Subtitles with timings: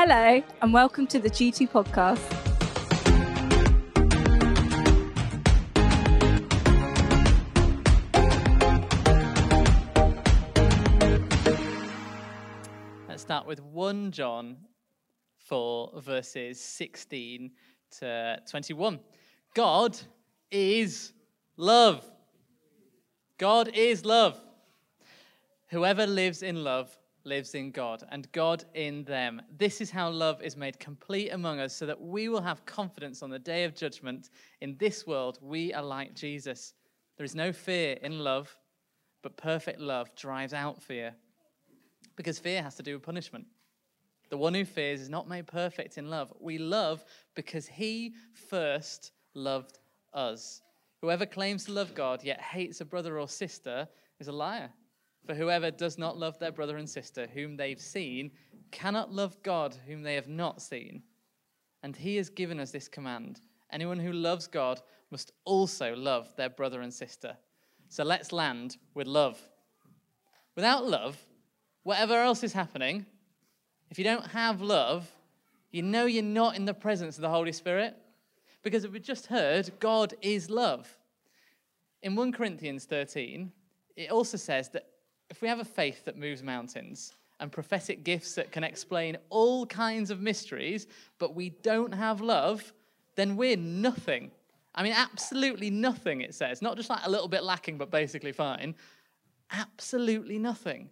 [0.00, 2.22] Hello, and welcome to the G2 podcast.
[13.08, 14.58] Let's start with 1 John
[15.46, 17.50] 4, verses 16
[17.98, 19.00] to 21.
[19.52, 19.98] God
[20.52, 21.12] is
[21.56, 22.08] love.
[23.36, 24.40] God is love.
[25.70, 29.42] Whoever lives in love lives in God, and God in them.
[29.56, 33.22] This is how love is made complete among us, so that we will have confidence
[33.22, 34.30] on the day of judgment.
[34.60, 36.74] In this world, we are like Jesus.
[37.16, 38.56] There is no fear in love,
[39.22, 41.14] but perfect love drives out fear,
[42.16, 43.46] because fear has to do with punishment.
[44.30, 46.32] The one who fears is not made perfect in love.
[46.38, 48.14] We love because he
[48.50, 49.78] first loved
[50.12, 50.60] us.
[51.00, 53.88] Whoever claims to love God yet hates a brother or sister
[54.20, 54.70] is a liar.
[55.26, 58.30] For whoever does not love their brother and sister whom they've seen
[58.70, 61.02] cannot love God whom they have not seen.
[61.82, 66.48] And he has given us this command anyone who loves God must also love their
[66.48, 67.36] brother and sister.
[67.88, 69.38] So let's land with love.
[70.54, 71.18] Without love,
[71.82, 73.06] whatever else is happening,
[73.90, 75.10] if you don't have love,
[75.70, 77.96] you know you're not in the presence of the Holy Spirit.
[78.62, 80.98] Because we just heard, God is love.
[82.02, 83.52] In 1 Corinthians 13,
[83.96, 84.86] it also says that
[85.30, 89.66] if we have a faith that moves mountains and prophetic gifts that can explain all
[89.66, 90.86] kinds of mysteries,
[91.18, 92.72] but we don't have love,
[93.14, 94.30] then we're nothing.
[94.74, 96.62] I mean, absolutely nothing, it says.
[96.62, 98.74] Not just like a little bit lacking, but basically fine.
[99.50, 100.90] Absolutely nothing.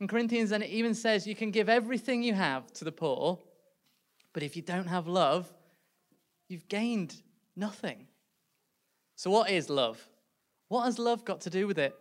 [0.00, 3.38] In Corinthians, then it even says you can give everything you have to the poor,
[4.32, 5.52] but if you don't have love,
[6.48, 7.22] you've gained
[7.56, 8.06] nothing.
[9.16, 10.06] So, what is love?
[10.68, 11.96] What has love got to do with it?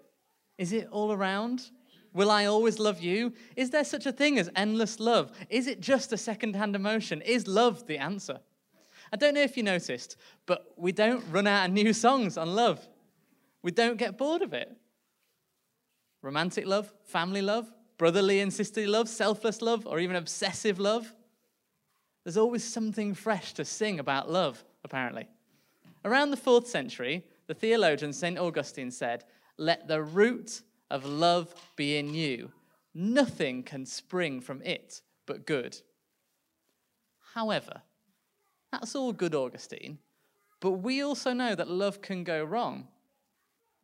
[0.58, 1.72] Is it all around?
[2.14, 3.34] Will I always love you?
[3.56, 5.32] Is there such a thing as endless love?
[5.50, 7.22] Is it just a second hand emotion?
[7.22, 8.40] Is love the answer?
[9.12, 12.56] I don't know if you noticed, but we don't run out of new songs on
[12.56, 12.88] love.
[13.62, 14.76] We don't get bored of it.
[16.22, 21.14] Romantic love, family love, brotherly and sisterly love, selfless love, or even obsessive love.
[22.24, 25.28] There's always something fresh to sing about love, apparently.
[26.04, 28.40] Around the fourth century, the theologian St.
[28.40, 29.24] Augustine said,
[29.58, 32.52] Let the root of love be in you.
[32.94, 35.78] Nothing can spring from it but good.
[37.34, 37.82] However,
[38.72, 40.00] that's all good, Augustine,
[40.60, 42.88] but we also know that love can go wrong.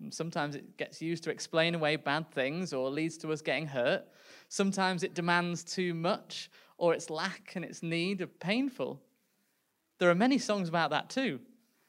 [0.10, 4.04] Sometimes it gets used to explain away bad things or leads to us getting hurt.
[4.50, 9.00] Sometimes it demands too much or its lack and its need are painful.
[10.00, 11.40] There are many songs about that too,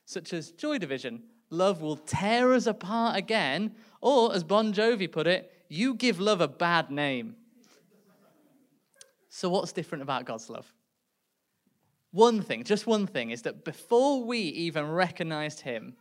[0.04, 5.26] such as Joy Division, Love Will Tear Us Apart Again, or as Bon Jovi put
[5.26, 7.36] it, You Give Love a Bad Name.
[9.28, 10.72] So, what's different about God's love?
[12.10, 15.94] One thing, just one thing, is that before we even recognized Him,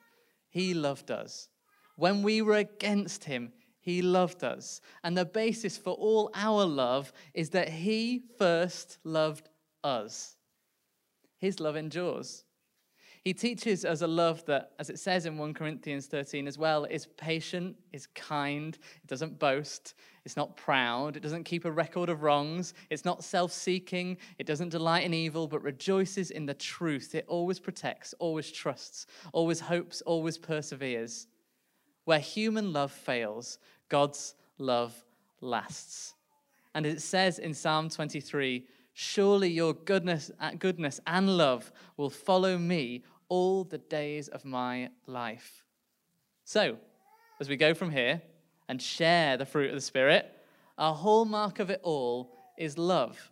[0.49, 1.47] He loved us.
[1.95, 4.81] When we were against him, he loved us.
[5.03, 9.49] And the basis for all our love is that he first loved
[9.83, 10.35] us.
[11.37, 12.43] His love endures.
[13.23, 16.85] He teaches us a love that, as it says in 1 Corinthians 13 as well,
[16.85, 19.93] is patient, is kind, it doesn't boast,
[20.25, 24.47] it's not proud, it doesn't keep a record of wrongs, it's not self seeking, it
[24.47, 27.13] doesn't delight in evil, but rejoices in the truth.
[27.13, 31.27] It always protects, always trusts, always hopes, always perseveres.
[32.05, 34.95] Where human love fails, God's love
[35.41, 36.15] lasts.
[36.73, 42.57] And it says in Psalm 23 Surely your goodness, uh, goodness and love will follow
[42.57, 45.63] me all the days of my life.
[46.43, 46.77] So,
[47.39, 48.21] as we go from here
[48.67, 50.29] and share the fruit of the Spirit,
[50.77, 53.31] our hallmark of it all is love.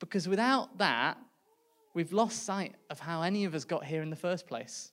[0.00, 1.16] Because without that,
[1.94, 4.92] we've lost sight of how any of us got here in the first place.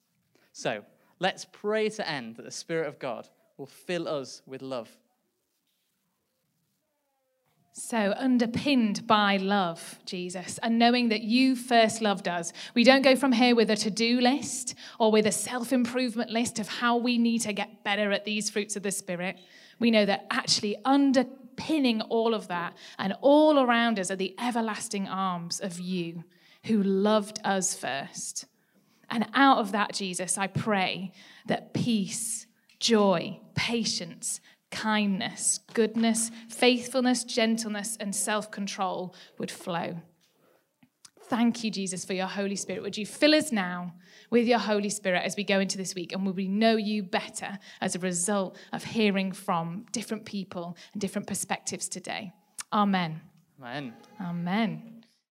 [0.54, 0.84] So,
[1.24, 4.90] Let's pray to end that the Spirit of God will fill us with love.
[7.76, 13.16] So, underpinned by love, Jesus, and knowing that you first loved us, we don't go
[13.16, 16.98] from here with a to do list or with a self improvement list of how
[16.98, 19.40] we need to get better at these fruits of the Spirit.
[19.80, 25.08] We know that actually underpinning all of that and all around us are the everlasting
[25.08, 26.26] arms of you
[26.66, 28.46] who loved us first.
[29.10, 31.12] And out of that, Jesus, I pray
[31.48, 32.46] that peace,
[32.80, 34.42] joy, patience,
[34.74, 39.98] kindness, goodness, faithfulness, gentleness, and self control would flow.
[41.28, 42.82] Thank you, Jesus, for your Holy Spirit.
[42.84, 43.94] Would you fill us now
[44.30, 46.12] with your Holy Spirit as we go into this week?
[46.12, 51.00] And will we know you better as a result of hearing from different people and
[51.00, 52.34] different perspectives today?
[52.74, 53.22] Amen.
[53.62, 53.94] Amen.
[54.20, 55.03] Amen.